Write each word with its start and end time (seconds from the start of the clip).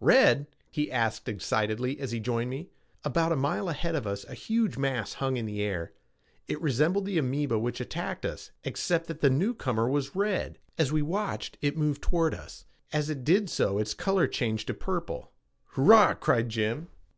"Red?" 0.00 0.46
he 0.70 0.92
asked 0.92 1.30
excitedly 1.30 1.98
as 1.98 2.10
he 2.12 2.20
joined 2.20 2.50
me. 2.50 2.68
About 3.06 3.32
a 3.32 3.36
mile 3.36 3.70
ahead 3.70 3.94
of 3.94 4.06
us 4.06 4.26
a 4.26 4.34
huge 4.34 4.76
mass 4.76 5.14
hung 5.14 5.38
in 5.38 5.46
the 5.46 5.62
air. 5.62 5.94
It 6.46 6.60
resembled 6.60 7.06
the 7.06 7.16
amoeba 7.16 7.58
which 7.58 7.78
had 7.78 7.86
attacked 7.86 8.26
us, 8.26 8.50
except 8.64 9.06
that 9.06 9.22
the 9.22 9.30
newcomer 9.30 9.88
was 9.88 10.14
red. 10.14 10.58
As 10.76 10.92
we 10.92 11.00
watched, 11.00 11.56
it 11.62 11.78
moved 11.78 12.02
toward 12.02 12.34
us. 12.34 12.66
As 12.92 13.08
it 13.08 13.24
did 13.24 13.48
so 13.48 13.78
its 13.78 13.94
color 13.94 14.26
changed 14.26 14.66
to 14.66 14.74
purple. 14.74 15.32
"Hurrah!" 15.68 16.12
cried 16.16 16.50
Jim. 16.50 16.88